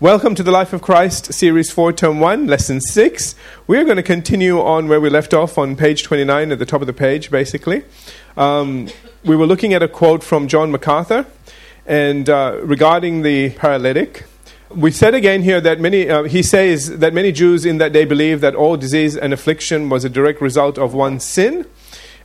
[0.00, 3.34] Welcome to the Life of Christ, Series 4, Term 1, Lesson 6.
[3.66, 6.80] We're going to continue on where we left off on page 29 at the top
[6.80, 7.82] of the page, basically.
[8.36, 8.90] Um,
[9.24, 11.26] we were looking at a quote from John MacArthur
[11.84, 14.24] and uh, regarding the paralytic.
[14.70, 18.04] We said again here that many, uh, he says that many Jews in that day
[18.04, 21.66] believed that all disease and affliction was a direct result of one sin.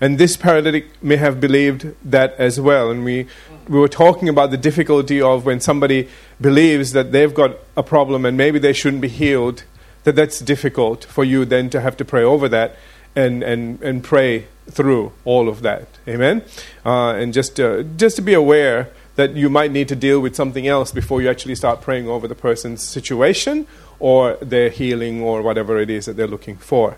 [0.03, 2.91] And this paralytic may have believed that as well.
[2.91, 3.25] And we,
[3.69, 6.09] we were talking about the difficulty of when somebody
[6.41, 9.63] believes that they've got a problem and maybe they shouldn't be healed,
[10.03, 12.75] that that's difficult for you then to have to pray over that
[13.15, 15.87] and, and, and pray through all of that.
[16.05, 16.43] Amen?
[16.85, 20.35] Uh, and just, uh, just to be aware that you might need to deal with
[20.35, 23.65] something else before you actually start praying over the person's situation
[23.99, 26.97] or their healing or whatever it is that they're looking for.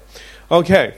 [0.50, 0.96] Okay.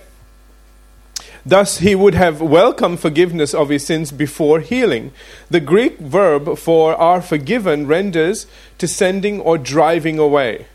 [1.48, 5.14] Thus, he would have welcomed forgiveness of his sins before healing.
[5.50, 8.48] The Greek verb for are forgiven renders
[8.80, 10.68] to sending or driving away.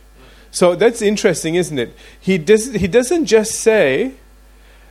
[0.51, 1.95] So that's interesting, isn't it?
[2.19, 4.15] He, does, he doesn't just say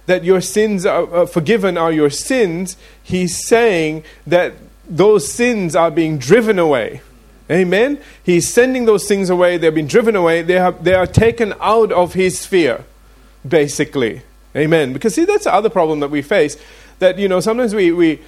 [0.06, 4.54] that your sins are uh, forgiven are your sins, he's saying that
[4.88, 7.02] those sins are being driven away.
[7.50, 8.00] Amen?
[8.24, 11.92] He's sending those things away, They've been driven away, they, have, they are taken out
[11.92, 12.86] of his sphere,
[13.48, 14.22] basically.
[14.56, 14.94] Amen.
[14.94, 16.58] Because see, that's the other problem that we face.
[17.00, 18.20] That, you know, sometimes we, we,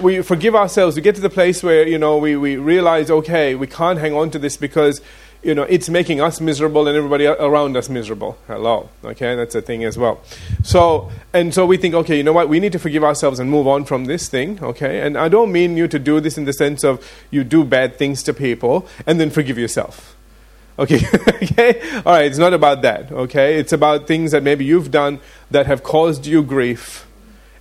[0.00, 0.96] we forgive ourselves.
[0.96, 4.14] We get to the place where, you know, we, we realize, okay, we can't hang
[4.14, 5.00] on to this because,
[5.42, 8.38] you know, it's making us miserable and everybody around us miserable.
[8.46, 8.90] Hello.
[9.04, 10.20] Okay, that's a thing as well.
[10.62, 13.50] So, and so we think, okay, you know what, we need to forgive ourselves and
[13.50, 15.00] move on from this thing, okay?
[15.00, 17.96] And I don't mean you to do this in the sense of you do bad
[17.96, 20.14] things to people and then forgive yourself.
[20.80, 20.96] Okay,
[21.42, 22.00] okay?
[22.06, 23.58] All right, it's not about that, okay?
[23.58, 27.06] It's about things that maybe you've done that have caused you grief.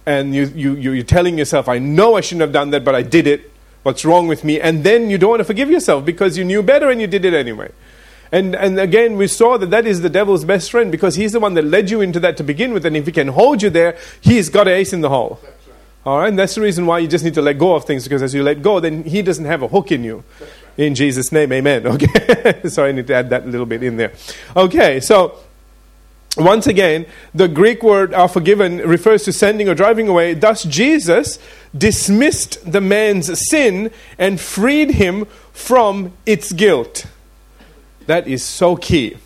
[0.05, 3.03] And you, you, you're telling yourself, I know I shouldn't have done that, but I
[3.03, 3.51] did it.
[3.83, 4.59] What's wrong with me?
[4.59, 7.25] And then you don't want to forgive yourself because you knew better and you did
[7.25, 7.71] it anyway.
[8.31, 11.39] And, and again, we saw that that is the devil's best friend because he's the
[11.39, 12.85] one that led you into that to begin with.
[12.85, 15.39] And if he can hold you there, he's got an ace in the hole.
[16.05, 18.03] All right, and that's the reason why you just need to let go of things
[18.03, 20.23] because as you let go, then he doesn't have a hook in you.
[20.79, 21.85] In Jesus' name, amen.
[21.87, 24.13] Okay, so I need to add that little bit in there.
[24.55, 25.37] Okay, so
[26.37, 30.35] once again, the Greek word are forgiven refers to sending or driving away.
[30.35, 31.37] Thus, Jesus
[31.77, 37.07] dismissed the man's sin and freed him from its guilt.
[38.05, 39.17] That is so key.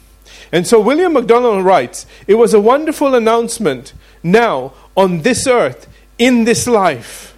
[0.52, 3.94] And so William MacDonald writes It was a wonderful announcement.
[4.24, 5.88] Now, on this earth,
[6.18, 7.33] in this life,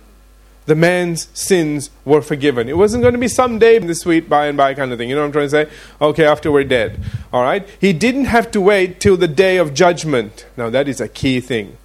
[0.66, 2.68] the man's sins were forgiven.
[2.68, 5.10] It wasn't going to be someday the sweet by and by kind of thing.
[5.10, 5.70] You know what I'm trying to say?
[6.02, 7.00] Okay, after we're dead.
[7.32, 7.68] All right?
[7.80, 10.48] He didn't have to wait till the day of judgment.
[10.58, 11.78] Now, that is a key thing.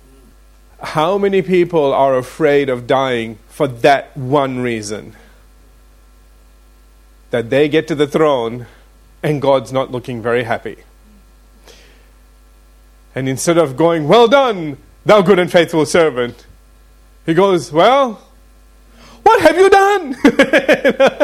[0.83, 5.15] How many people are afraid of dying for that one reason?
[7.31, 8.67] That they get to the throne
[9.23, 10.79] and God's not looking very happy.
[13.15, 16.47] And instead of going, Well done, thou good and faithful servant,
[17.27, 18.23] he goes, Well,
[19.31, 20.17] what have you done?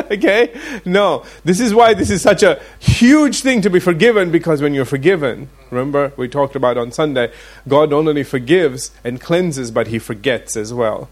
[0.12, 0.54] okay?
[0.84, 1.24] No.
[1.44, 4.84] This is why this is such a huge thing to be forgiven because when you're
[4.84, 7.32] forgiven, remember we talked about on Sunday,
[7.66, 11.08] God not only forgives and cleanses, but He forgets as well.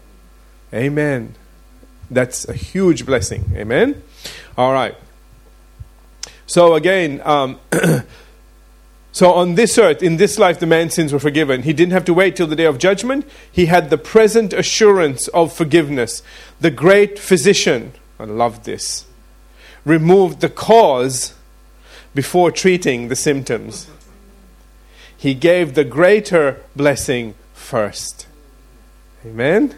[0.73, 1.35] Amen.
[2.09, 3.51] That's a huge blessing.
[3.55, 4.01] Amen?
[4.57, 4.95] All right.
[6.45, 7.59] So again, um,
[9.15, 11.63] So on this earth, in this life, the man's sins were forgiven.
[11.63, 13.25] He didn't have to wait till the day of judgment.
[13.49, 16.21] He had the present assurance of forgiveness.
[16.59, 19.05] The great physician, I love this,
[19.85, 21.33] removed the cause
[22.13, 23.89] before treating the symptoms.
[25.15, 28.27] He gave the greater blessing first.
[29.25, 29.75] Amen?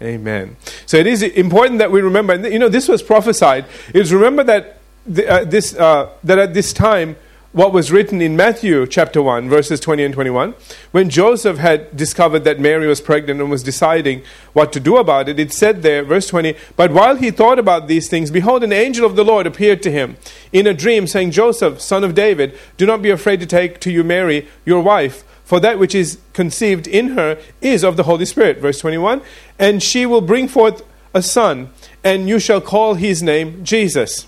[0.00, 0.56] Amen.
[0.86, 3.66] So it is important that we remember, you know, this was prophesied.
[3.92, 7.16] Is remember that, the, uh, this, uh, that at this time,
[7.52, 10.54] what was written in Matthew chapter 1, verses 20 and 21.
[10.90, 14.22] When Joseph had discovered that Mary was pregnant and was deciding
[14.52, 17.88] what to do about it, it said there, verse 20, But while he thought about
[17.88, 20.18] these things, behold, an angel of the Lord appeared to him
[20.52, 23.90] in a dream, saying, Joseph, son of David, do not be afraid to take to
[23.90, 28.26] you Mary, your wife, for that which is conceived in her is of the Holy
[28.26, 28.58] Spirit.
[28.58, 29.22] Verse 21,
[29.58, 30.84] And she will bring forth
[31.14, 31.70] a son,
[32.04, 34.26] and you shall call his name Jesus.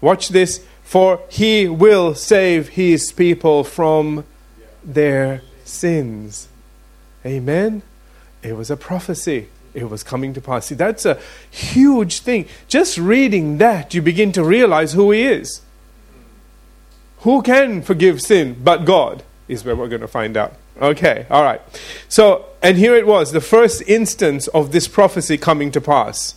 [0.00, 4.24] Watch this for he will save his people from
[4.84, 6.46] their sins.
[7.26, 7.82] Amen?
[8.40, 9.48] It was a prophecy.
[9.74, 10.66] It was coming to pass.
[10.66, 11.18] See, that's a
[11.50, 12.46] huge thing.
[12.68, 15.60] Just reading that, you begin to realize who he is.
[17.22, 19.24] Who can forgive sin but God?
[19.48, 20.54] Is where we're going to find out.
[20.80, 21.60] Okay, all right.
[22.08, 26.36] So, and here it was, the first instance of this prophecy coming to pass.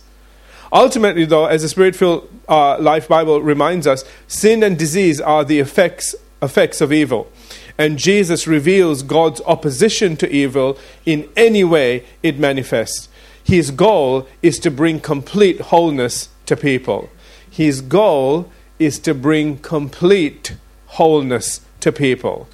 [0.72, 5.44] Ultimately, though, as the Spirit filled uh, Life Bible reminds us, sin and disease are
[5.44, 7.30] the effects, effects of evil.
[7.76, 13.08] And Jesus reveals God's opposition to evil in any way it manifests.
[13.42, 17.08] His goal is to bring complete wholeness to people.
[17.50, 20.54] His goal is to bring complete
[20.86, 22.48] wholeness to people.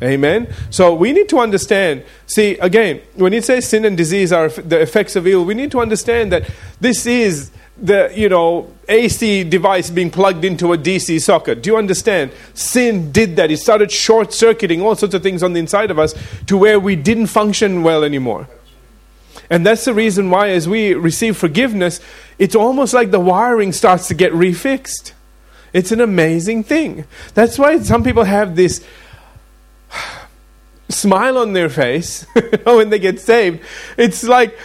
[0.00, 0.54] Amen.
[0.70, 2.04] So we need to understand.
[2.26, 5.72] See, again, when it says sin and disease are the effects of evil, we need
[5.72, 6.48] to understand that
[6.80, 7.50] this is
[7.80, 11.62] the you know AC device being plugged into a DC socket.
[11.62, 12.32] Do you understand?
[12.54, 13.50] Sin did that.
[13.50, 16.14] It started short circuiting all sorts of things on the inside of us
[16.46, 18.48] to where we didn't function well anymore.
[19.50, 22.00] And that's the reason why, as we receive forgiveness,
[22.38, 25.12] it's almost like the wiring starts to get refixed.
[25.72, 27.04] It's an amazing thing.
[27.34, 28.84] That's why some people have this
[30.88, 32.26] smile on their face
[32.64, 33.60] when they get saved.
[33.96, 34.58] It's like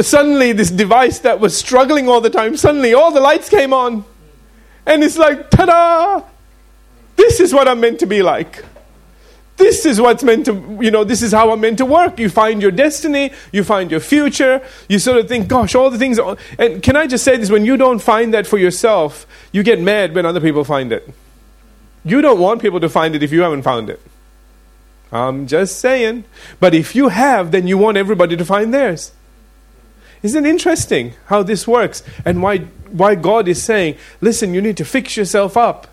[0.00, 4.04] suddenly this device that was struggling all the time, suddenly all the lights came on.
[4.86, 6.22] And it's like, ta da!
[7.16, 8.64] This is what I'm meant to be like.
[9.56, 12.20] This is what's meant to, you know, this is how I'm meant to work.
[12.20, 15.98] You find your destiny, you find your future, you sort of think, gosh, all the
[15.98, 16.20] things.
[16.58, 17.50] And can I just say this?
[17.50, 21.12] When you don't find that for yourself, you get mad when other people find it.
[22.04, 24.00] You don't want people to find it if you haven't found it.
[25.10, 26.24] I'm just saying.
[26.60, 29.10] But if you have, then you want everybody to find theirs.
[30.22, 32.58] Isn't it interesting how this works and why,
[32.90, 35.88] why God is saying, listen, you need to fix yourself up?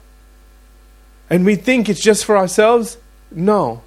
[1.30, 2.98] And we think it's just for ourselves?
[3.32, 3.82] No.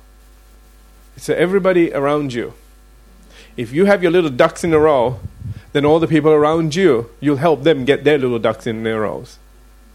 [1.17, 2.55] It's for everybody around you.
[3.56, 5.19] If you have your little ducks in a row,
[5.73, 9.00] then all the people around you, you'll help them get their little ducks in their
[9.00, 9.38] rows.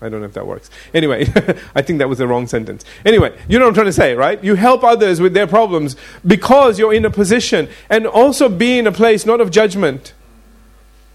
[0.02, 0.70] I don't know if that works.
[0.94, 1.26] Anyway,
[1.76, 2.84] I think that was the wrong sentence.
[3.06, 4.44] Anyway, you know what I'm trying to say, right?
[4.44, 5.96] You help others with their problems
[6.28, 10.14] because you're in a position and also be in a place not of judgment,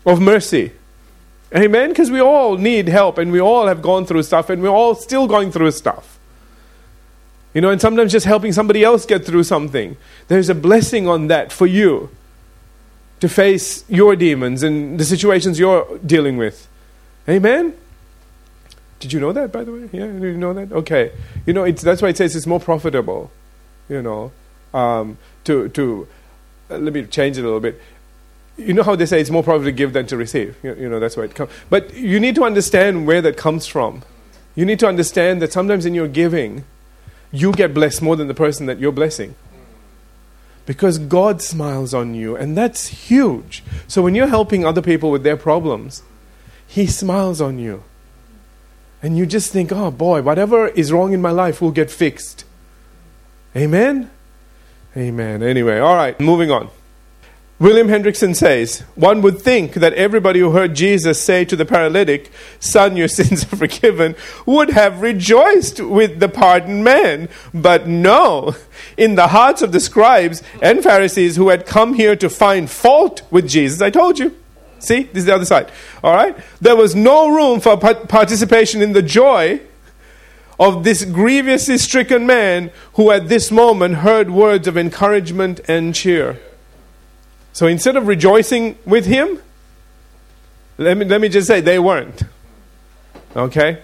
[0.09, 0.73] of mercy.
[1.55, 1.91] Amen?
[1.91, 4.95] Because we all need help and we all have gone through stuff and we're all
[4.95, 6.19] still going through stuff.
[7.55, 9.97] You know, and sometimes just helping somebody else get through something.
[10.29, 12.11] There's a blessing on that for you
[13.21, 16.69] to face your demons and the situations you're dealing with.
[17.29, 17.75] Amen?
[19.01, 19.89] Did you know that, by the way?
[19.93, 20.73] Yeah, did you know that?
[20.73, 21.13] Okay.
[21.47, 23.31] You know, it's, that's why it says it's more profitable,
[23.89, 24.33] you know,
[24.75, 26.09] um, to, to
[26.71, 27.81] uh, let me change it a little bit.
[28.59, 30.57] You know how they say it's more profitable to give than to receive?
[30.63, 31.51] You, you know, that's why it comes.
[31.71, 34.03] But you need to understand where that comes from.
[34.55, 36.65] You need to understand that sometimes in your giving,
[37.31, 39.37] you get blessed more than the person that you're blessing.
[40.67, 43.63] Because God smiles on you, and that's huge.
[43.87, 46.03] So when you're helping other people with their problems,
[46.67, 47.85] He smiles on you.
[49.01, 52.45] And you just think, oh boy, whatever is wrong in my life will get fixed.
[53.55, 54.11] Amen?
[54.97, 55.43] Amen.
[55.43, 56.69] Anyway, all right, moving on.
[57.61, 62.31] William Hendriksen says, One would think that everybody who heard Jesus say to the paralytic,
[62.61, 64.15] Son, your sins are forgiven,
[64.47, 67.29] would have rejoiced with the pardoned man.
[67.53, 68.55] But no,
[68.97, 73.23] in the hearts of the scribes and Pharisees who had come here to find fault
[73.31, 74.37] with Jesus, I told you,
[74.79, 75.73] See, this is the other side.
[76.05, 76.37] All right?
[76.61, 79.61] There was no room for participation in the joy
[80.61, 86.39] of this grievously stricken man who at this moment heard words of encouragement and cheer.
[87.59, 89.43] So instead of rejoicing with him,
[90.77, 92.23] let me, let me just say they weren't.
[93.35, 93.83] Okay?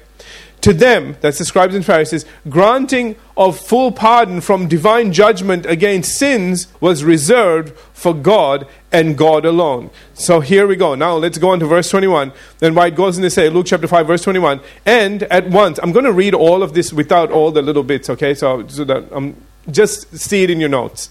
[0.60, 6.16] to them, that's the scribes and Pharisees, granting of full pardon from divine judgment against
[6.16, 9.90] sins was reserved for God and God alone.
[10.14, 10.94] So here we go.
[10.94, 12.32] Now let's go on to verse 21.
[12.60, 14.60] Then why it goes on to say, Luke chapter 5, verse 21.
[14.86, 18.08] And at once, I'm going to read all of this without all the little bits,
[18.08, 18.34] okay?
[18.34, 19.34] So, so that um,
[19.68, 21.10] just see it in your notes.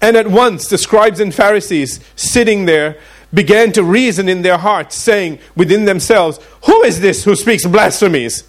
[0.00, 2.98] And at once the scribes and Pharisees sitting there
[3.32, 8.44] began to reason in their hearts, saying within themselves, Who is this who speaks blasphemies?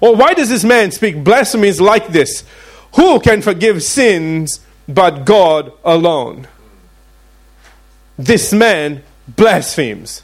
[0.00, 2.44] Or why does this man speak blasphemies like this?
[2.96, 6.46] Who can forgive sins but God alone?
[8.18, 10.22] This man blasphemes.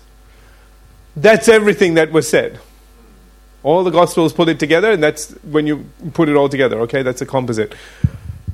[1.16, 2.60] That's everything that was said.
[3.62, 7.02] All the Gospels put it together, and that's when you put it all together, okay?
[7.02, 7.74] That's a composite.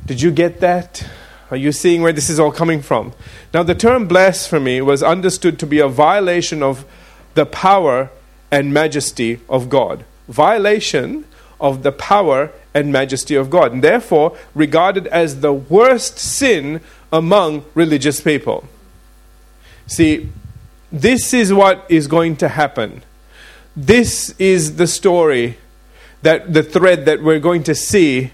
[0.04, 1.06] Did you get that?
[1.50, 3.12] Are you seeing where this is all coming from?
[3.55, 6.85] Now, the term blasphemy was understood to be a violation of
[7.35, 8.11] the power
[8.50, 11.25] and majesty of God violation
[11.61, 16.81] of the power and majesty of God, and therefore regarded as the worst sin
[17.12, 18.69] among religious people.
[19.87, 20.29] See,
[20.93, 23.03] this is what is going to happen.
[23.75, 25.59] This is the story
[26.23, 28.33] that the thread that we're going to see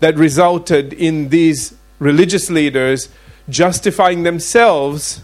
[0.00, 3.08] that resulted in these religious leaders
[3.48, 5.22] justifying themselves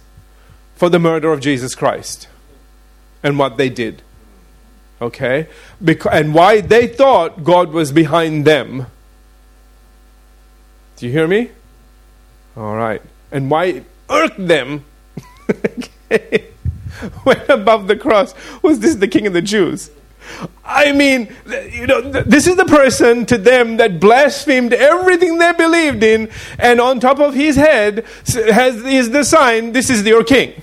[0.77, 2.29] for the murder of Jesus Christ.
[3.23, 4.03] and what they did.
[5.01, 5.49] Okay?
[6.13, 8.87] And why they thought God was behind them.
[10.97, 11.51] Do you hear me?
[12.57, 13.03] All right.
[13.33, 14.85] And why it irked them
[15.51, 16.47] okay,
[17.25, 18.35] went above the cross.
[18.63, 19.91] Was this the king of the Jews?
[20.65, 21.35] I mean,
[21.71, 26.81] you know, this is the person to them that blasphemed everything they believed in, and
[26.81, 30.61] on top of his head has is the sign, "This is your king."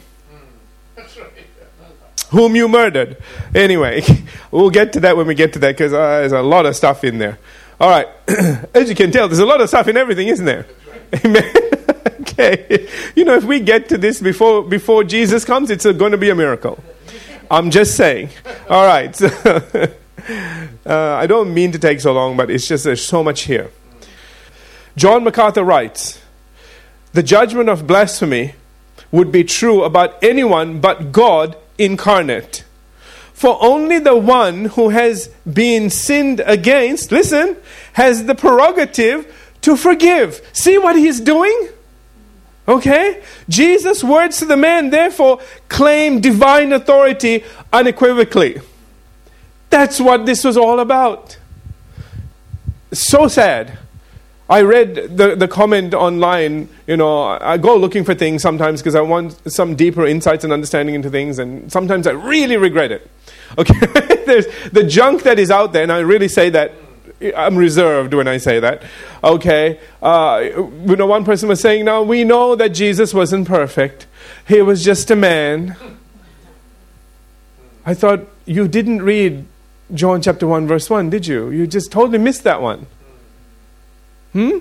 [2.31, 3.17] Whom you murdered.
[3.53, 4.01] Anyway,
[4.51, 6.75] we'll get to that when we get to that because uh, there's a lot of
[6.75, 7.37] stuff in there.
[7.79, 8.07] All right,
[8.73, 10.65] as you can tell, there's a lot of stuff in everything, isn't there?
[11.23, 11.53] Amen.
[12.21, 16.17] okay, you know, if we get to this before before Jesus comes, it's going to
[16.17, 16.83] be a miracle.
[17.49, 18.29] I'm just saying.
[18.69, 19.21] All right.
[19.21, 19.89] uh,
[20.85, 23.71] I don't mean to take so long, but it's just there's so much here.
[24.95, 26.21] John MacArthur writes
[27.13, 28.55] The judgment of blasphemy
[29.11, 32.63] would be true about anyone but God incarnate.
[33.33, 37.57] For only the one who has been sinned against, listen,
[37.93, 40.41] has the prerogative to forgive.
[40.53, 41.69] See what he's doing?
[42.67, 43.21] Okay?
[43.49, 48.61] Jesus' words to the man, therefore, claim divine authority unequivocally.
[49.69, 51.37] That's what this was all about.
[52.91, 53.77] So sad.
[54.49, 56.69] I read the, the comment online.
[56.85, 60.53] You know, I go looking for things sometimes because I want some deeper insights and
[60.53, 63.09] understanding into things, and sometimes I really regret it.
[63.57, 63.79] Okay?
[64.25, 66.71] There's the junk that is out there, and I really say that
[67.31, 68.83] I'm reserved when I say that.
[69.23, 69.79] Okay.
[70.01, 70.49] Uh,
[70.85, 74.07] you know, one person was saying, now we know that Jesus wasn't perfect,
[74.47, 75.77] he was just a man.
[77.85, 79.45] I thought, you didn't read
[79.93, 81.49] John chapter 1, verse 1, did you?
[81.49, 82.87] You just totally missed that one.
[84.31, 84.59] Hmm?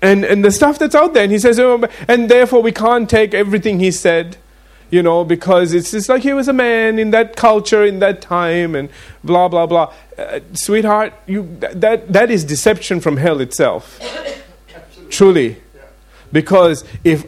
[0.00, 1.24] And, and the stuff that's out there.
[1.24, 4.36] And he says, oh, and therefore we can't take everything he said
[4.90, 8.20] you know, because it's just like he was a man in that culture, in that
[8.20, 8.88] time, and
[9.22, 9.92] blah, blah, blah.
[10.18, 14.00] Uh, sweetheart, you, that, that is deception from hell itself.
[15.08, 15.56] Truly.
[16.32, 17.26] Because if,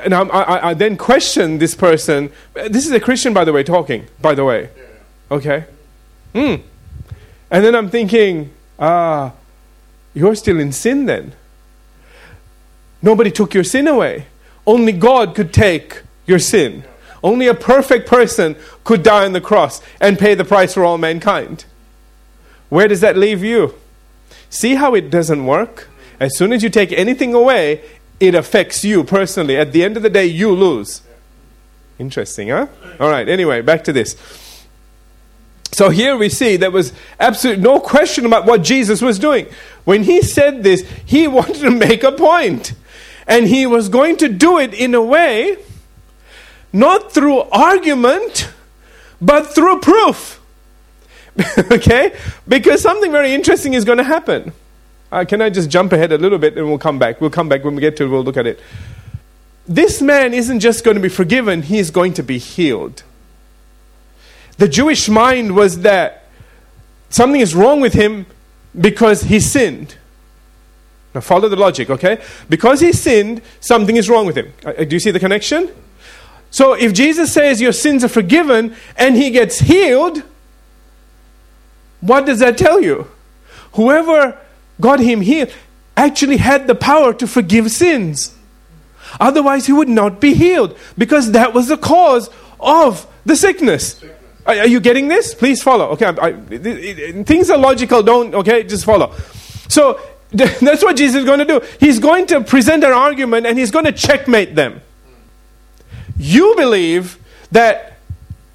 [0.00, 3.62] and I, I, I, then question this person, this is a Christian, by the way,
[3.62, 4.70] talking, by the way.
[5.30, 5.64] Okay?
[6.32, 6.56] Hmm.
[7.50, 9.32] And then I'm thinking, ah,
[10.14, 11.32] you're still in sin then.
[13.02, 14.26] Nobody took your sin away.
[14.66, 16.84] Only God could take your sin.
[17.22, 20.98] Only a perfect person could die on the cross and pay the price for all
[20.98, 21.64] mankind.
[22.68, 23.74] Where does that leave you?
[24.50, 25.88] See how it doesn't work?
[26.20, 27.82] As soon as you take anything away,
[28.20, 29.56] it affects you personally.
[29.56, 31.02] At the end of the day, you lose.
[31.98, 32.66] Interesting, huh?
[33.00, 34.16] All right, anyway, back to this.
[35.72, 39.46] So here we see there was absolutely no question about what Jesus was doing.
[39.84, 42.72] When he said this, he wanted to make a point.
[43.26, 45.56] And he was going to do it in a way
[46.76, 48.50] not through argument,
[49.20, 50.40] but through proof.
[51.72, 52.16] okay?
[52.46, 54.52] Because something very interesting is going to happen.
[55.10, 57.20] Uh, can I just jump ahead a little bit and we'll come back?
[57.20, 58.60] We'll come back when we get to it, we'll look at it.
[59.66, 63.02] This man isn't just going to be forgiven, he is going to be healed.
[64.58, 66.26] The Jewish mind was that
[67.08, 68.26] something is wrong with him
[68.78, 69.96] because he sinned.
[71.14, 72.22] Now, follow the logic, okay?
[72.50, 74.52] Because he sinned, something is wrong with him.
[74.64, 75.70] Uh, do you see the connection?
[76.56, 80.22] So if Jesus says your sins are forgiven and he gets healed,
[82.00, 83.08] what does that tell you?
[83.74, 84.40] Whoever
[84.80, 85.52] got him healed
[85.98, 88.34] actually had the power to forgive sins.
[89.20, 94.02] Otherwise, he would not be healed because that was the cause of the sickness.
[94.46, 95.34] Are, are you getting this?
[95.34, 95.90] Please follow.
[95.90, 98.02] Okay, I, I, things are logical.
[98.02, 99.14] Don't okay, just follow.
[99.68, 101.60] So that's what Jesus is going to do.
[101.78, 104.80] He's going to present an argument and he's going to checkmate them.
[106.18, 107.18] You believe
[107.52, 107.98] that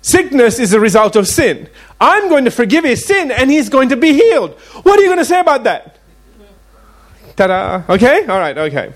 [0.01, 1.69] sickness is a result of sin.
[1.99, 4.51] I'm going to forgive his sin and he's going to be healed.
[4.83, 5.97] What are you going to say about that?
[7.35, 7.83] Ta da.
[7.87, 8.25] Okay?
[8.25, 8.93] All right, okay.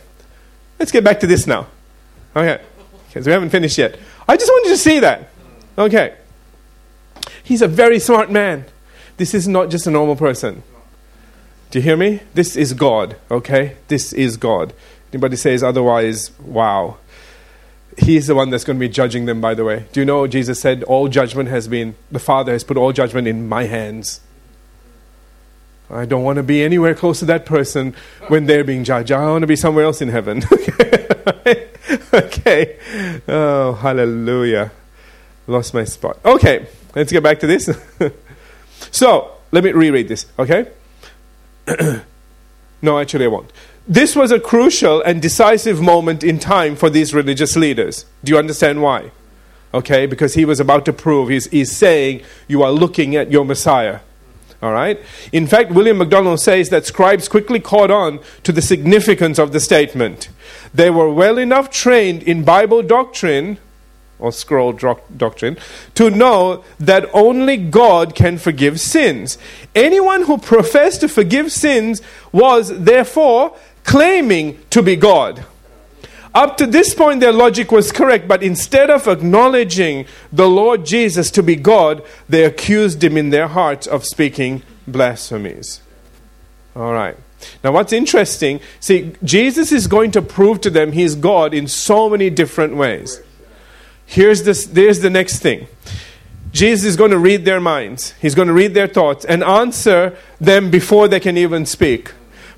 [0.80, 1.68] Let's get back to this now.
[2.36, 2.62] Okay.
[3.08, 3.98] Because we haven't finished yet.
[4.28, 5.30] I just wanted to see that.
[5.78, 6.16] Okay.
[7.44, 8.66] He's a very smart man.
[9.18, 10.64] This is not just a normal person.
[11.72, 12.22] Do you hear me?
[12.34, 13.78] This is God, okay?
[13.88, 14.74] This is God.
[15.12, 16.98] Anybody says otherwise, wow.
[17.98, 19.86] He's the one that's going to be judging them, by the way.
[19.94, 23.28] Do you know Jesus said, All judgment has been, the Father has put all judgment
[23.28, 24.22] in my hands.
[25.90, 27.96] I don't want to be anywhere close to that person
[28.28, 29.12] when they're being judged.
[29.12, 30.44] I want to be somewhere else in heaven.
[32.14, 32.80] okay.
[33.28, 34.72] Oh, hallelujah.
[35.48, 36.20] Lost my spot.
[36.26, 37.70] Okay, let's get back to this.
[38.92, 40.68] so, let me reread this, okay?
[42.82, 43.52] no, actually, I won't.
[43.88, 48.06] This was a crucial and decisive moment in time for these religious leaders.
[48.24, 49.12] Do you understand why?
[49.76, 53.46] Okay, because he was about to prove, he's, he's saying, You are looking at your
[53.46, 54.00] Messiah.
[54.62, 55.00] All right?
[55.32, 59.60] In fact, William MacDonald says that scribes quickly caught on to the significance of the
[59.60, 60.30] statement.
[60.74, 63.60] They were well enough trained in Bible doctrine
[64.18, 65.58] or scroll doctrine
[65.94, 69.38] to know that only God can forgive sins.
[69.76, 72.02] Anyone who professed to forgive sins
[72.32, 75.46] was therefore claiming to be God.
[76.34, 81.32] Up to this point, their logic was correct, but instead of acknowledging the Lord Jesus
[81.32, 85.82] to be God, they accused him in their hearts of speaking blasphemies.
[86.76, 87.16] All right.
[87.64, 92.10] Now, what's interesting, see, Jesus is going to prove to them he's God in so
[92.10, 93.22] many different ways.
[94.06, 95.68] Here's, this, here's the next thing
[96.52, 100.18] Jesus is going to read their minds, he's going to read their thoughts and answer
[100.42, 102.12] them before they can even speak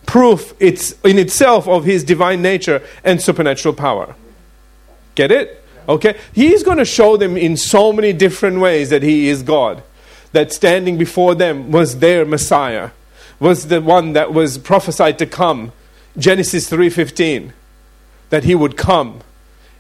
[0.07, 4.15] proof it's in itself of his divine nature and supernatural power.
[5.13, 5.63] Get it?
[5.87, 6.17] Okay?
[6.33, 9.83] He's going to show them in so many different ways that he is God.
[10.31, 12.91] That standing before them was their Messiah,
[13.39, 15.71] was the one that was prophesied to come.
[16.17, 17.53] Genesis 3:15
[18.29, 19.21] that he would come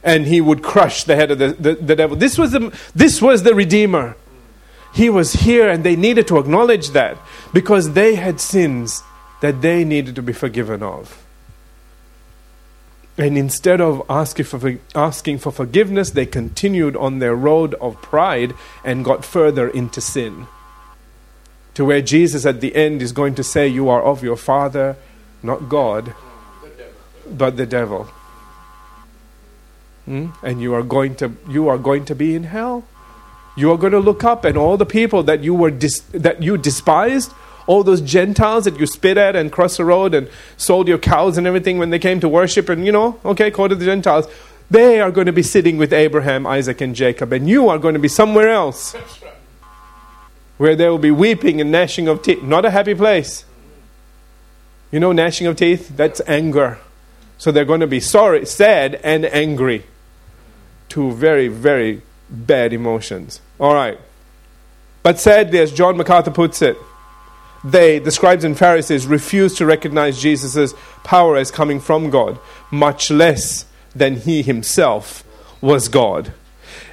[0.03, 2.15] and he would crush the head of the, the, the devil.
[2.15, 4.15] This was the, this was the Redeemer.
[4.93, 7.17] He was here and they needed to acknowledge that
[7.53, 9.03] because they had sins
[9.41, 11.23] that they needed to be forgiven of.
[13.17, 18.53] And instead of asking for, asking for forgiveness, they continued on their road of pride
[18.85, 20.45] and got further into sin.
[21.73, 24.97] To where Jesus at the end is going to say, You are of your father,
[25.41, 26.13] not God,
[27.29, 28.03] but the devil.
[30.05, 30.27] Hmm?
[30.43, 32.85] And you are, going to, you are going to be in hell.
[33.55, 36.43] You are going to look up, and all the people that you, were dis- that
[36.43, 37.31] you despised
[37.67, 41.37] all those Gentiles that you spit at and crossed the road and sold your cows
[41.37, 44.25] and everything when they came to worship, and you know, okay, call to the Gentiles,
[44.71, 47.93] they are going to be sitting with Abraham, Isaac, and Jacob, and you are going
[47.93, 48.95] to be somewhere else
[50.57, 52.41] where there will be weeping and gnashing of teeth.
[52.41, 53.45] Not a happy place.
[54.91, 55.95] You know, gnashing of teeth?
[55.95, 56.79] That's anger.
[57.37, 59.85] So they're going to be sorry, sad, and angry.
[60.89, 63.41] Two very, very bad emotions.
[63.59, 63.99] All right.
[65.03, 66.77] But sadly, as John MacArthur puts it,
[67.71, 72.39] they, the scribes and Pharisees, refused to recognize Jesus' power as coming from God,
[72.71, 75.23] much less than he himself
[75.61, 76.33] was God.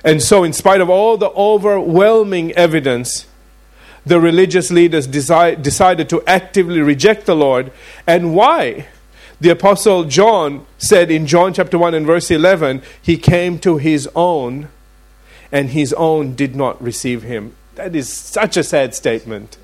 [0.04, 3.26] And so, in spite of all the overwhelming evidence,
[4.06, 7.72] the religious leaders decided to actively reject the Lord.
[8.06, 8.88] And why?
[9.40, 14.08] The Apostle John said in John chapter 1 and verse 11, He came to His
[14.14, 14.68] own,
[15.50, 17.54] and His own did not receive Him.
[17.74, 19.56] That is such a sad statement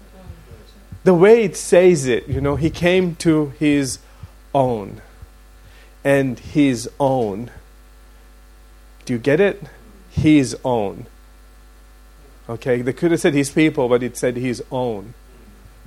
[1.05, 3.99] the way it says it, you know, he came to his
[4.55, 5.01] own.
[6.05, 7.51] And his own.
[9.05, 9.63] Do you get it?
[10.11, 11.07] His own.
[12.49, 15.15] Okay, they could have said his people, but it said his own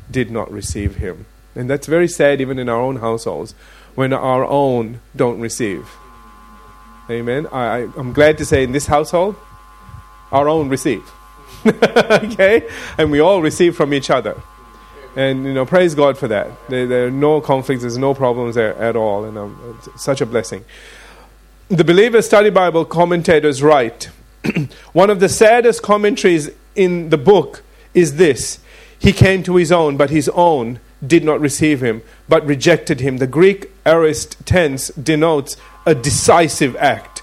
[0.09, 1.25] did not receive him.
[1.55, 3.53] And that's very sad even in our own households
[3.95, 5.87] when our own don't receive.
[7.09, 7.47] Amen.
[7.51, 9.35] I, am glad to say in this household,
[10.31, 11.03] our own receive.
[11.65, 12.67] okay?
[12.97, 14.41] And we all receive from each other.
[15.15, 16.49] And you know, praise God for that.
[16.69, 20.25] There, there are no conflicts, there's no problems there at all, and um, such a
[20.25, 20.65] blessing.
[21.69, 24.09] The Believer Study Bible commentators write
[24.93, 28.59] one of the saddest commentaries in the book is this
[28.99, 33.17] He came to his own, but his own did not receive him, but rejected him.
[33.17, 37.21] The Greek aorist tense denotes a decisive act.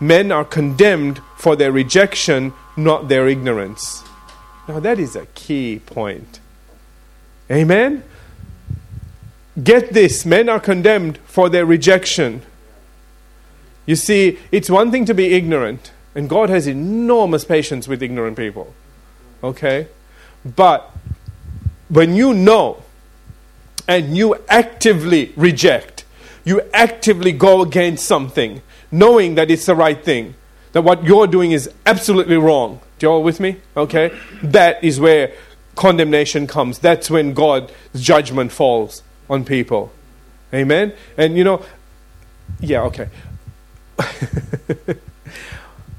[0.00, 4.04] Men are condemned for their rejection, not their ignorance.
[4.68, 6.40] Now, that is a key point.
[7.50, 8.02] Amen?
[9.62, 12.42] Get this men are condemned for their rejection.
[13.86, 18.36] You see, it's one thing to be ignorant, and God has enormous patience with ignorant
[18.36, 18.74] people.
[19.42, 19.88] Okay?
[20.44, 20.90] But
[21.88, 22.82] when you know
[23.88, 26.04] and you actively reject,
[26.44, 28.60] you actively go against something,
[28.92, 30.34] knowing that it's the right thing,
[30.72, 32.80] that what you're doing is absolutely wrong.
[32.98, 33.56] Do you all with me?
[33.76, 34.16] Okay?
[34.42, 35.32] That is where
[35.78, 36.78] condemnation comes.
[36.78, 39.92] That's when God's judgment falls on people.
[40.52, 40.92] Amen?
[41.16, 41.64] And you know,
[42.60, 43.08] yeah, okay.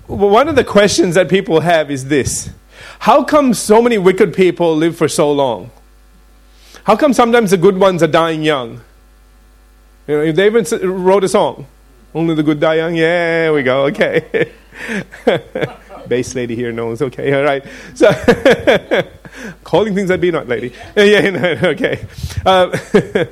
[0.07, 2.49] One of the questions that people have is this
[2.99, 5.71] How come so many wicked people live for so long?
[6.83, 8.81] How come sometimes the good ones are dying young?
[10.07, 10.65] You know, they even
[11.03, 11.67] wrote a song.
[12.13, 12.95] Only the good die young.
[12.95, 13.85] Yeah, we go.
[13.85, 14.51] Okay.
[16.09, 17.01] Bass lady here knows.
[17.01, 17.63] Okay, all right.
[17.93, 18.11] So,
[19.63, 20.73] calling things that be not, lady.
[20.95, 22.05] Yeah, no, okay.
[22.45, 22.71] Um,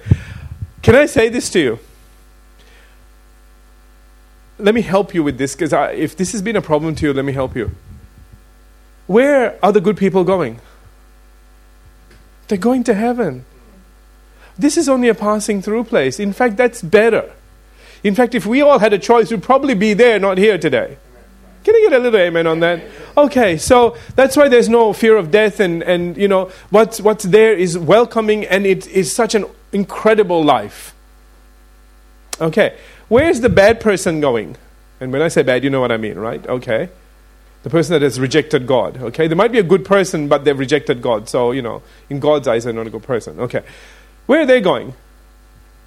[0.82, 1.80] can I say this to you?
[4.60, 7.14] let me help you with this because if this has been a problem to you,
[7.14, 7.72] let me help you.
[9.06, 10.60] Where are the good people going?
[12.48, 13.46] They're going to heaven.
[14.58, 16.20] This is only a passing through place.
[16.20, 17.32] In fact, that's better.
[18.04, 20.98] In fact, if we all had a choice, we'd probably be there, not here today.
[21.68, 22.82] Can I get a little amen on that?
[23.18, 27.26] Okay, so that's why there's no fear of death, and, and you know, what's, what's
[27.26, 30.96] there is welcoming, and it is such an incredible life.
[32.40, 32.78] Okay,
[33.10, 34.56] where's the bad person going?
[35.02, 36.48] And when I say bad, you know what I mean, right?
[36.48, 36.88] Okay.
[37.64, 38.96] The person that has rejected God.
[39.04, 41.28] Okay, there might be a good person, but they've rejected God.
[41.28, 43.42] So, you know, in God's eyes, they're not a good person.
[43.42, 43.64] Okay.
[44.26, 44.94] Where are they going?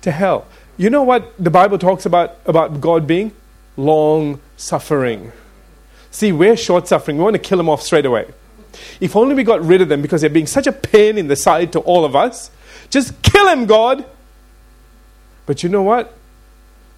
[0.03, 0.47] To hell.
[0.77, 3.33] You know what the Bible talks about about God being?
[3.79, 5.33] Long suffering.
[6.11, 7.17] See, we're short suffering.
[7.19, 8.27] We want to kill them off straight away.
[9.01, 11.37] If only we got rid of them because they're being such a pain in the
[11.37, 12.51] side to all of us.
[12.91, 14.05] Just kill him, God.
[15.47, 16.17] But you know what?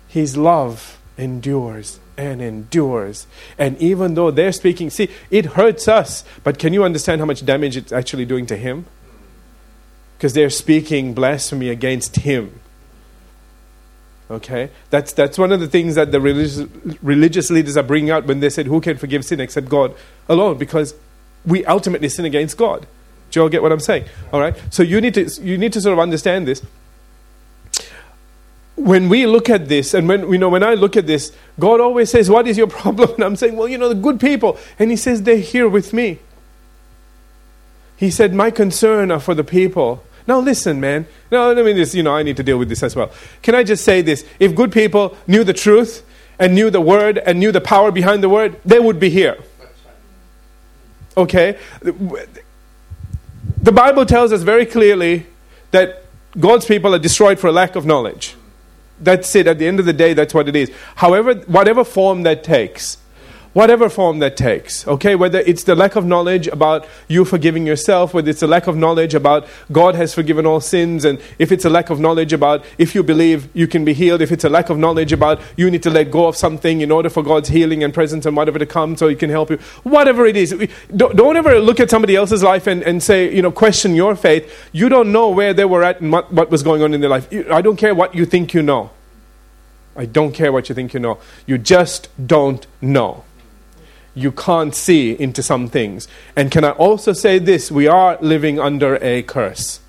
[0.09, 3.27] His love endures and endures.
[3.59, 7.45] And even though they're speaking, see, it hurts us, but can you understand how much
[7.45, 8.87] damage it's actually doing to him?
[10.17, 12.61] Because they're speaking blasphemy against him.
[14.31, 14.71] Okay?
[14.91, 16.67] That's, that's one of the things that the religious,
[17.03, 19.95] religious leaders are bringing out when they said, Who can forgive sin except God
[20.29, 20.59] alone?
[20.59, 20.95] Because
[21.45, 22.87] we ultimately sin against God.
[23.31, 24.05] Do you all get what I'm saying?
[24.33, 24.55] All right?
[24.71, 26.63] So you need to, you need to sort of understand this.
[28.77, 31.81] When we look at this, and when, you know, when I look at this, God
[31.81, 33.11] always says, What is your problem?
[33.15, 34.59] And I'm saying, Well, you know, the good people.
[34.79, 36.21] And He says, They're here with me.
[37.97, 41.07] He said, My concern are for the people now listen, man.
[41.31, 43.11] No, I mean this, you know, I need to deal with this as well.
[43.43, 44.25] Can I just say this?
[44.39, 46.05] If good people knew the truth
[46.39, 49.37] and knew the word and knew the power behind the word, they would be here.
[51.17, 51.59] Okay?
[51.81, 55.27] The Bible tells us very clearly
[55.71, 56.05] that
[56.39, 58.35] God's people are destroyed for lack of knowledge.
[59.01, 59.47] That's it.
[59.47, 60.71] At the end of the day, that's what it is.
[60.97, 62.99] However, whatever form that takes,
[63.53, 65.15] whatever form that takes, okay?
[65.15, 68.77] Whether it's the lack of knowledge about you forgiving yourself, whether it's a lack of
[68.77, 72.65] knowledge about God has forgiven all sins, and if it's a lack of knowledge about
[72.79, 75.71] if you believe you can be healed, if it's a lack of knowledge about you
[75.71, 78.59] need to let go of something in order for God's healing and presence and whatever
[78.59, 80.51] to come so He can help you, whatever it is.
[80.95, 84.17] Don't, don't ever look at somebody else's life and, and say, you know, question your
[84.17, 84.71] faith.
[84.73, 87.11] You don't know where they were at and what, what was going on in their
[87.11, 87.29] life.
[87.51, 88.91] I don't care what you think you know.
[89.95, 91.19] I don't care what you think you know.
[91.47, 93.25] You just don't know
[94.15, 96.09] you can't see into some things.
[96.37, 97.71] And can I also say this?
[97.71, 99.81] We are living under a curse.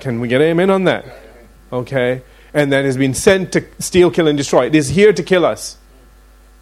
[0.00, 1.04] Can we get amen on that?
[1.72, 2.22] Okay?
[2.54, 4.66] And that has been sent to steal, kill, and destroy.
[4.66, 5.76] It is here to kill us.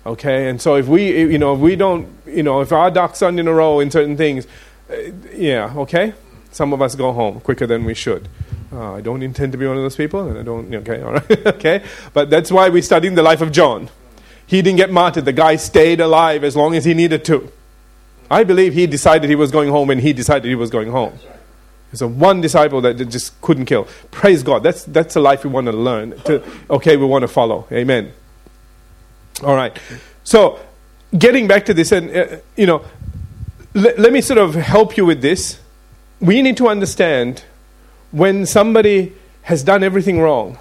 [0.04, 0.48] Okay?
[0.48, 3.38] And so if we, you know, if we don't, you know, if our ducks aren't
[3.38, 4.46] in a row in certain things,
[4.90, 4.96] uh,
[5.32, 6.12] yeah, okay?
[6.50, 8.28] Some of us go home quicker than we should.
[8.72, 11.12] Uh, I don't intend to be one of those people, and I don't, okay, all
[11.12, 11.82] right, okay?
[12.12, 13.88] But that's why we're studying the life of John.
[14.46, 15.24] He didn't get martyred.
[15.24, 17.50] The guy stayed alive as long as he needed to.
[18.30, 21.18] I believe he decided he was going home and he decided he was going home.
[21.90, 23.86] There's a one disciple that just couldn't kill.
[24.10, 24.62] Praise God.
[24.62, 26.18] That's, that's a life we want to learn.
[26.22, 27.66] To, okay, we want to follow.
[27.70, 28.12] Amen.
[29.42, 29.78] All right.
[30.24, 30.58] So,
[31.16, 32.84] getting back to this, and, uh, you know,
[33.74, 35.60] let me sort of help you with this.
[36.20, 37.44] We need to understand
[38.10, 40.58] when somebody has done everything wrong,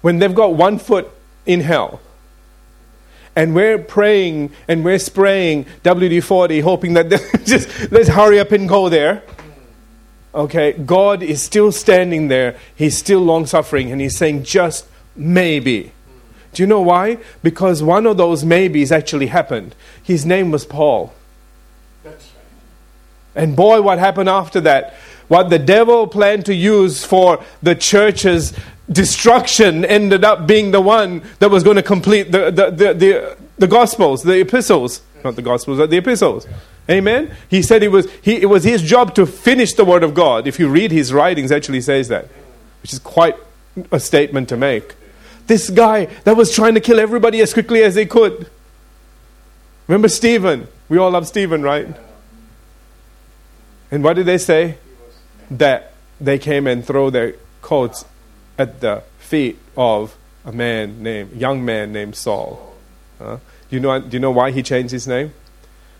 [0.00, 1.10] when they've got one foot
[1.48, 2.00] in hell.
[3.34, 7.08] And we're praying and we're spraying WD 40, hoping that
[7.44, 9.22] just let's hurry up and go there.
[10.34, 12.56] Okay, God is still standing there.
[12.76, 15.92] He's still long suffering and He's saying, just maybe.
[16.52, 17.18] Do you know why?
[17.42, 19.74] Because one of those maybes actually happened.
[20.02, 21.12] His name was Paul.
[22.04, 22.14] Right.
[23.34, 24.94] And boy, what happened after that?
[25.28, 28.52] What the devil planned to use for the church's
[28.90, 33.36] destruction ended up being the one that was going to complete the, the, the, the,
[33.58, 35.02] the Gospels, the epistles.
[35.22, 36.46] Not the Gospels, but the epistles.
[36.90, 37.34] Amen?
[37.50, 40.46] He said it was, he, it was his job to finish the Word of God.
[40.46, 42.28] If you read his writings, actually says that,
[42.80, 43.36] which is quite
[43.92, 44.94] a statement to make.
[45.46, 48.50] This guy that was trying to kill everybody as quickly as they could.
[49.86, 50.68] Remember Stephen?
[50.88, 51.88] We all love Stephen, right?
[53.90, 54.78] And what did they say?
[55.50, 58.04] That they came and throw their coats
[58.58, 62.74] at the feet of a man named, young man named Saul.
[63.20, 63.38] Uh,
[63.70, 65.32] you know, do you know why he changed his name?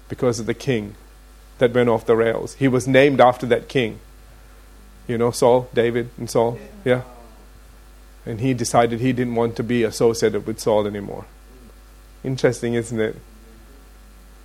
[0.09, 0.95] Because of the king
[1.59, 2.55] that went off the rails.
[2.55, 4.01] He was named after that king.
[5.07, 6.59] You know Saul, David, and Saul?
[6.85, 7.03] Yeah.
[8.25, 11.25] And he decided he didn't want to be associated with Saul anymore.
[12.23, 13.17] Interesting, isn't it?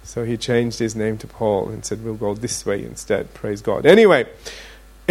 [0.04, 3.34] So he changed his name to Paul and said, We'll go this way instead.
[3.34, 3.86] Praise God.
[3.86, 4.28] Anyway,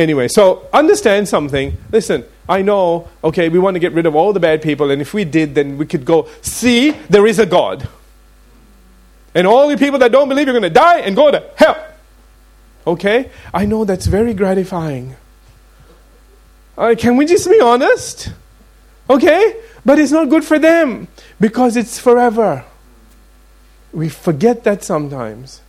[0.02, 1.76] anyway, so understand something.
[1.90, 5.00] Listen, I know, okay, we want to get rid of all the bad people, and
[5.00, 7.88] if we did, then we could go, see, there is a God.
[9.34, 11.86] And all the people that don't believe are going to die and go to hell.
[12.86, 13.30] Okay?
[13.54, 15.16] I know that's very gratifying.
[16.76, 18.32] Uh, can we just be honest?
[19.08, 19.56] Okay?
[19.84, 21.08] But it's not good for them
[21.40, 22.64] because it's forever.
[23.92, 25.60] We forget that sometimes.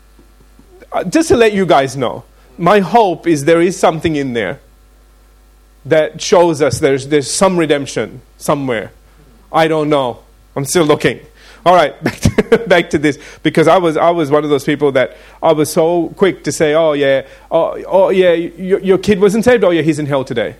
[0.91, 2.24] Uh, just to let you guys know,
[2.58, 4.60] my hope is there is something in there
[5.86, 8.92] that shows us there's, there's some redemption somewhere.
[9.52, 10.24] I don't know.
[10.56, 11.20] I'm still looking.
[11.66, 14.66] All right, back to, back to this because I was I was one of those
[14.66, 18.98] people that I was so quick to say, oh yeah, oh, oh yeah, your, your
[18.98, 19.63] kid wasn't saved.
[19.63, 20.56] Oh yeah, he's in hell today.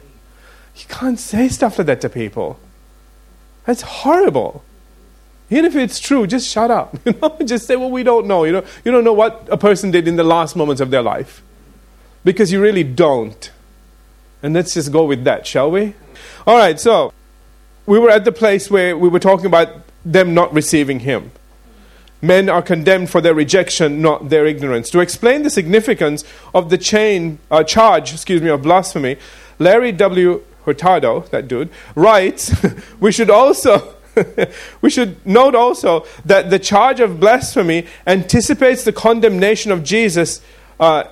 [0.76, 2.58] You can't say stuff like that to people.
[3.66, 4.64] That's horrible.
[5.50, 6.98] Even if it's true, just shut up.
[7.06, 8.46] You know, just say, well, we don't know.
[8.46, 11.02] You know, you don't know what a person did in the last moments of their
[11.02, 11.44] life
[12.24, 13.52] because you really don't.
[14.42, 15.94] And let's just go with that, shall we?
[16.46, 17.14] All right, so
[17.86, 19.70] we were at the place where we were talking about
[20.06, 21.32] them not receiving him.
[22.22, 24.90] Men are condemned for their rejection, not their ignorance.
[24.92, 29.18] To explain the significance of the chain uh, charge, excuse me, of blasphemy,
[29.60, 30.44] Larry W.
[30.66, 32.54] Hurtado, that dude, writes,
[33.00, 33.96] we should also
[34.82, 40.42] we should note also that the charge of blasphemy anticipates the condemnation of Jesus
[40.80, 41.06] uh,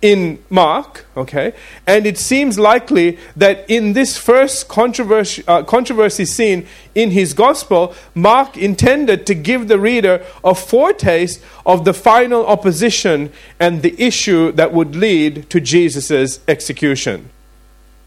[0.00, 1.52] in Mark, okay?
[1.86, 7.94] And it seems likely that in this first controversy, uh, controversy scene in his gospel,
[8.14, 14.52] Mark intended to give the reader a foretaste of the final opposition and the issue
[14.52, 17.30] that would lead to Jesus' execution.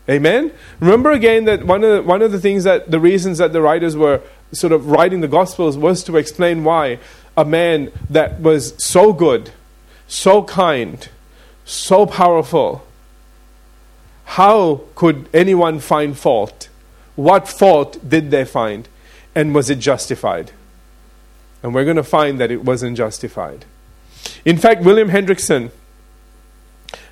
[0.10, 0.52] Amen?
[0.80, 3.62] Remember again that one of, the, one of the things that the reasons that the
[3.62, 7.00] writers were sort of writing the gospels was to explain why
[7.38, 9.52] a man that was so good,
[10.08, 11.10] so kind,
[11.72, 12.86] so powerful.
[14.26, 16.70] How could anyone find fault?
[17.16, 18.88] What fault did they find?
[19.36, 20.52] And was it justified?
[21.64, 23.66] And we're going to find that it wasn't justified.
[24.46, 25.72] In fact, William Hendriksen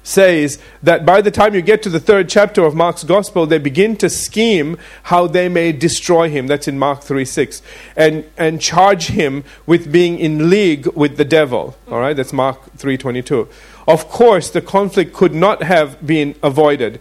[0.04, 3.58] says that by the time you get to the third chapter of Mark's gospel, they
[3.58, 6.48] begin to scheme how they may destroy him.
[6.48, 7.62] That's in Mark 3 6.
[7.96, 11.78] And, and charge him with being in league with the devil.
[11.90, 13.48] All right, that's Mark 3 22.
[13.88, 17.00] Of course, the conflict could not have been avoided.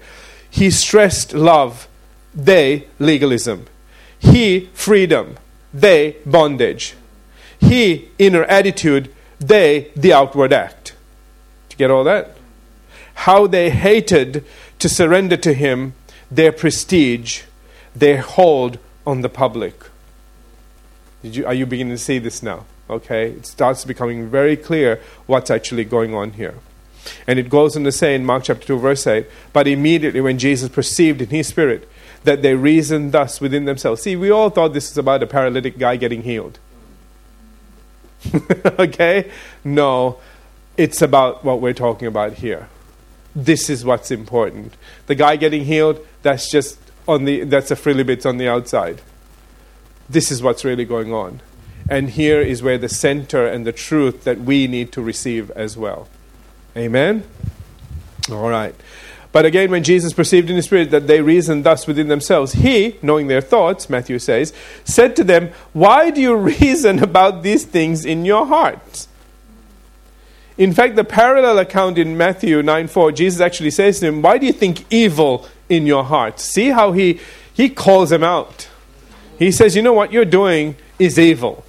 [0.50, 1.88] He stressed love,
[2.34, 3.66] they legalism.
[4.18, 5.36] He freedom,
[5.72, 6.94] they bondage.
[7.60, 10.94] He inner attitude, they the outward act.
[11.68, 12.36] Do you get all that?
[13.14, 14.44] How they hated
[14.78, 15.94] to surrender to him
[16.30, 17.42] their prestige,
[17.94, 19.74] their hold on the public.
[21.22, 22.66] You, are you beginning to see this now?
[22.88, 26.54] Okay, it starts becoming very clear what's actually going on here.
[27.26, 30.38] And it goes on to say in Mark chapter 2, verse 8, but immediately when
[30.38, 31.88] Jesus perceived in his spirit
[32.24, 34.02] that they reasoned thus within themselves.
[34.02, 36.58] See, we all thought this was about a paralytic guy getting healed.
[38.78, 39.30] okay?
[39.64, 40.18] No,
[40.76, 42.68] it's about what we're talking about here.
[43.34, 44.74] This is what's important.
[45.06, 49.00] The guy getting healed, that's just on the that's a frilly bit on the outside.
[50.08, 51.40] This is what's really going on.
[51.88, 55.76] And here is where the center and the truth that we need to receive as
[55.76, 56.08] well.
[56.78, 57.24] Amen?
[58.30, 58.74] All right.
[59.30, 62.96] But again, when Jesus perceived in his spirit that they reasoned thus within themselves, he,
[63.02, 64.52] knowing their thoughts, Matthew says,
[64.84, 69.08] said to them, Why do you reason about these things in your hearts?
[70.56, 74.38] In fact, the parallel account in Matthew 9 4, Jesus actually says to them, Why
[74.38, 76.42] do you think evil in your hearts?
[76.42, 77.20] See how he,
[77.52, 78.68] he calls them out.
[79.38, 81.64] He says, You know what you're doing is evil.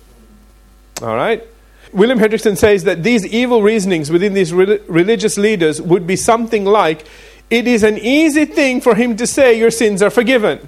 [1.02, 1.44] All right?
[1.92, 6.66] William Hendriksen says that these evil reasonings within these re- religious leaders would be something
[6.66, 7.06] like
[7.50, 10.68] it is an easy thing for him to say your sins are forgiven.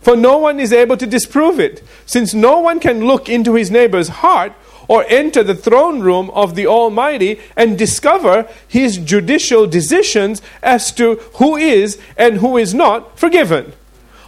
[0.00, 3.70] For no one is able to disprove it, since no one can look into his
[3.70, 4.52] neighbor's heart
[4.88, 11.16] or enter the throne room of the Almighty and discover his judicial decisions as to
[11.34, 13.72] who is and who is not forgiven.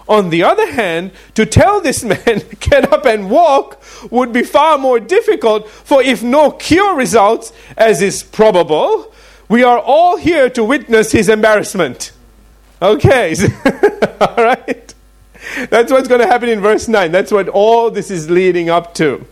[0.09, 4.79] On the other hand, to tell this man, get up and walk, would be far
[4.79, 9.13] more difficult, for if no cure results, as is probable,
[9.49, 12.13] we are all here to witness his embarrassment.
[12.81, 13.35] Okay,
[14.21, 14.95] all right?
[15.71, 17.13] That's what's going to happen in verse 9.
[17.13, 19.27] That's what all this is leading up to.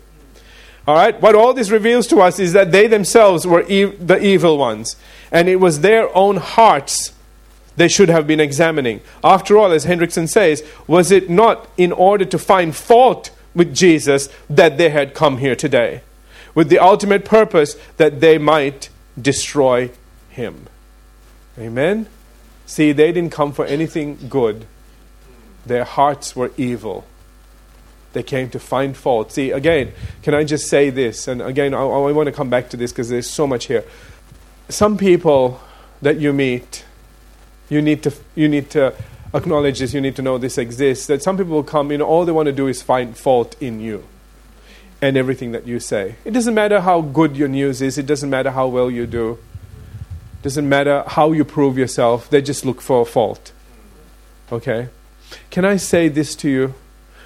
[0.87, 1.19] All right?
[1.21, 4.95] What all this reveals to us is that they themselves were ev- the evil ones,
[5.31, 7.13] and it was their own hearts
[7.75, 9.01] they should have been examining.
[9.23, 14.29] After all, as Hendriksen says, was it not in order to find fault with Jesus
[14.49, 16.01] that they had come here today?
[16.53, 19.91] With the ultimate purpose that they might destroy
[20.29, 20.67] him.
[21.57, 22.07] Amen?
[22.65, 24.65] See, they didn't come for anything good.
[25.65, 27.05] Their hearts were evil.
[28.13, 29.31] They came to find fault.
[29.31, 31.27] See, again, can I just say this?
[31.27, 33.85] And again, I, I want to come back to this because there's so much here.
[34.69, 35.61] Some people
[36.01, 36.83] that you meet,
[37.71, 38.93] you need to, you need to
[39.33, 41.07] acknowledge this, you need to know this exists.
[41.07, 43.79] That some people will come, know, all they want to do is find fault in
[43.79, 44.03] you
[45.01, 46.17] and everything that you say.
[46.25, 49.39] It doesn't matter how good your news is, it doesn't matter how well you do,
[50.33, 53.53] it doesn't matter how you prove yourself, they just look for a fault.
[54.51, 54.89] Okay?
[55.49, 56.75] Can I say this to you?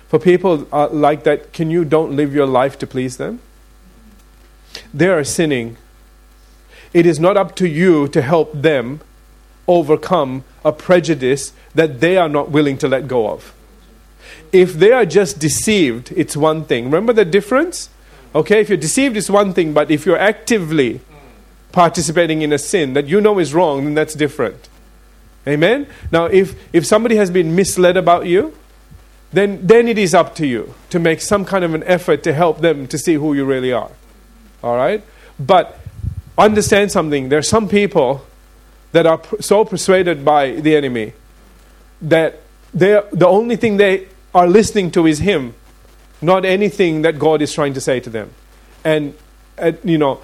[0.08, 3.39] For people uh, like that, can you don't live your life to please them?
[4.93, 5.77] They are sinning.
[6.93, 9.01] It is not up to you to help them
[9.67, 13.54] overcome a prejudice that they are not willing to let go of.
[14.51, 16.86] If they are just deceived, it's one thing.
[16.86, 17.89] Remember the difference?
[18.34, 21.01] Okay, if you're deceived, it's one thing, but if you're actively
[21.71, 24.69] participating in a sin that you know is wrong, then that's different.
[25.47, 25.88] Amen?
[26.12, 28.56] Now, if, if somebody has been misled about you,
[29.32, 32.34] then, then it is up to you to make some kind of an effort to
[32.34, 33.91] help them to see who you really are.
[34.63, 35.04] All right?
[35.39, 35.80] But
[36.38, 37.30] understand something.
[37.30, 38.25] There are some people
[38.95, 41.12] that are so persuaded by the enemy
[42.01, 42.39] that
[42.73, 45.53] the only thing they are listening to is him,
[46.21, 48.31] not anything that God is trying to say to them.
[48.86, 49.13] And,
[49.84, 50.21] you know,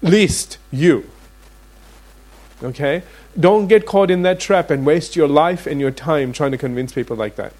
[0.00, 1.08] least you.
[2.60, 3.04] Okay?
[3.38, 6.58] Don't get caught in that trap and waste your life and your time trying to
[6.58, 7.52] convince people like that.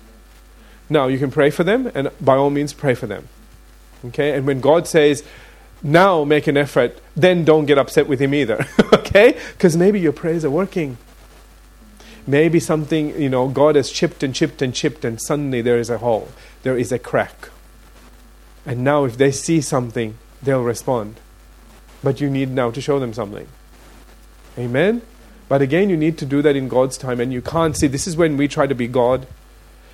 [0.90, 3.28] Now, you can pray for them, and by all means, pray for them.
[4.06, 4.36] Okay?
[4.36, 5.22] And when God says,
[5.82, 8.66] now make an effort, then don't get upset with Him either.
[8.92, 9.38] okay?
[9.52, 10.98] Because maybe your prayers are working.
[12.26, 15.90] Maybe something, you know, God has chipped and chipped and chipped, and suddenly there is
[15.90, 16.28] a hole,
[16.62, 17.48] there is a crack.
[18.64, 21.16] And now, if they see something, they'll respond.
[22.02, 23.48] But you need now to show them something.
[24.56, 25.02] Amen?
[25.48, 27.88] But again, you need to do that in God's time, and you can't see.
[27.88, 29.26] This is when we try to be God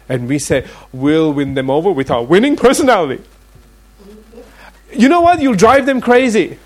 [0.09, 3.23] and we say, we'll win them over with our winning personality.
[4.93, 5.41] You know what?
[5.41, 6.59] You'll drive them crazy.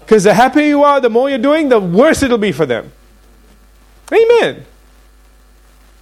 [0.00, 2.92] Because the happier you are, the more you're doing, the worse it'll be for them.
[4.12, 4.64] Amen.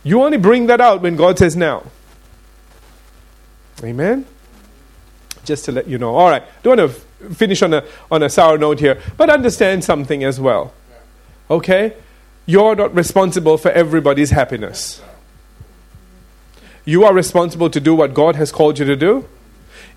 [0.03, 1.85] You only bring that out when God says now.
[3.85, 4.27] Amen.
[5.45, 6.15] Just to let you know.
[6.17, 6.43] All right.
[6.63, 10.41] Don't want to finish on a on a sour note here, but understand something as
[10.41, 10.73] well.
[11.51, 11.95] Okay?
[12.47, 15.03] You're not responsible for everybody's happiness.
[16.85, 19.29] You are responsible to do what God has called you to do.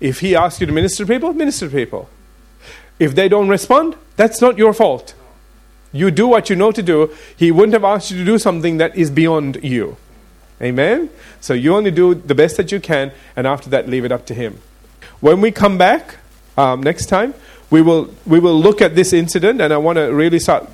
[0.00, 2.08] If He asks you to minister to people, minister to people.
[2.98, 5.14] If they don't respond, that's not your fault.
[5.92, 7.10] You do what you know to do.
[7.36, 9.96] He wouldn't have asked you to do something that is beyond you.
[10.60, 11.10] Amen?
[11.40, 14.26] So you only do the best that you can, and after that, leave it up
[14.26, 14.60] to Him.
[15.20, 16.16] When we come back
[16.56, 17.34] um, next time,
[17.70, 20.68] we will, we will look at this incident, and I want to really start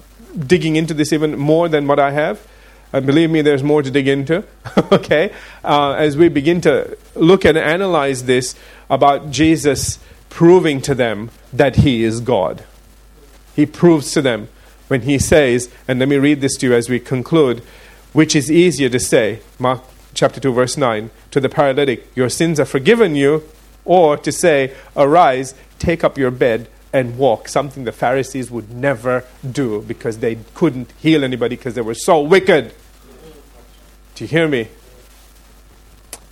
[0.46, 2.46] digging into this even more than what I have.
[2.92, 4.44] And believe me, there's more to dig into.
[4.92, 5.32] okay?
[5.62, 8.54] Uh, as we begin to look and analyze this
[8.88, 9.98] about Jesus
[10.28, 12.64] proving to them that He is God.
[13.54, 14.48] He proves to them
[14.88, 17.62] when He says, and let me read this to you as we conclude,
[18.12, 19.82] which is easier to say, Mark
[20.14, 23.44] chapter 2, verse 9, to the paralytic, Your sins are forgiven you,
[23.84, 29.24] or to say, Arise, take up your bed, and walk, something the Pharisees would never
[29.48, 32.74] do because they couldn't heal anybody because they were so wicked.
[34.20, 34.68] Do you hear me?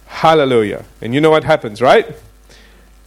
[0.05, 0.85] Hallelujah.
[1.01, 2.15] And you know what happens, right?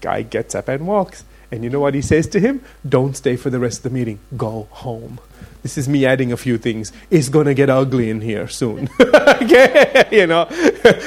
[0.02, 1.24] Guy gets up and walks.
[1.52, 2.64] And you know what he says to him?
[2.90, 4.18] Don't stay for the rest of the meeting.
[4.36, 5.20] Go home.
[5.62, 6.92] This is me adding a few things.
[7.12, 8.90] It's going to get ugly in here soon.
[9.00, 10.10] okay?
[10.12, 10.48] you know,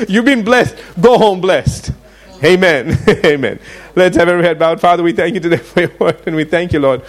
[0.09, 0.77] you've been blessed.
[1.01, 1.91] Go home blessed.
[2.45, 2.97] Amen.
[3.25, 3.59] Amen.
[3.97, 4.81] Let's have every head bowed.
[4.81, 7.03] Father, we thank you today for your word, and we thank you, Lord,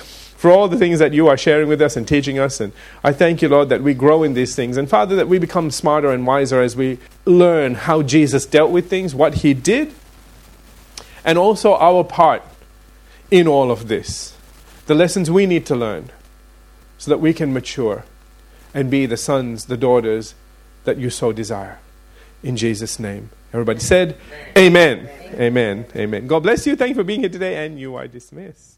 [0.46, 2.60] for all the things that you are sharing with us and teaching us.
[2.60, 2.72] And
[3.04, 4.78] I thank you, Lord, that we grow in these things.
[4.78, 8.88] And Father, that we become smarter and wiser as we learn how Jesus dealt with
[8.88, 9.92] things, what he did,
[11.24, 12.44] and also our part
[13.32, 14.38] in all of this.
[14.86, 16.12] The lessons we need to learn
[17.00, 18.06] so that we can mature
[18.72, 20.36] and be the sons, the daughters
[20.84, 21.80] that you so desire.
[22.44, 23.32] In Jesus' name.
[23.52, 24.16] Everybody said,
[24.56, 25.10] Amen.
[25.10, 25.34] Amen.
[25.42, 25.86] Amen.
[25.96, 26.28] Amen.
[26.28, 26.76] God bless you.
[26.76, 28.75] Thank you for being here today, and you are dismissed.